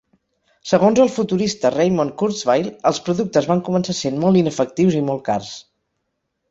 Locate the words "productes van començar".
3.09-3.97